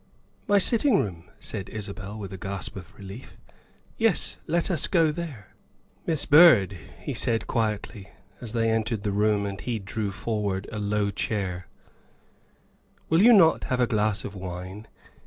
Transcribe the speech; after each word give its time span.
''*' 0.33 0.37
My 0.47 0.57
sitting 0.57 0.97
room, 0.97 1.29
''said 1.49 1.69
Isabel 1.69 2.17
with 2.17 2.33
a 2.33 2.37
gasp 2.39 2.75
of 2.75 2.91
relief;'' 2.97 3.37
yes, 3.99 4.39
let 4.47 4.71
us 4.73 4.87
go 4.87 5.11
there. 5.11 5.53
''"Miss 6.07 6.25
Byrd," 6.25 6.75
he 7.01 7.13
said 7.13 7.45
quietly 7.45 8.09
as 8.41 8.53
they 8.53 8.71
entered 8.71 9.03
the 9.03 9.11
room 9.11 9.45
and 9.45 9.61
he 9.61 9.77
drew 9.77 10.09
forward 10.09 10.67
a 10.71 10.79
low 10.79 11.11
chair," 11.11 11.67
will 13.11 13.21
you 13.21 13.31
not 13.31 13.65
have 13.65 13.79
a 13.79 13.85
glass 13.85 14.25
of 14.25 14.33
wine? 14.33 14.87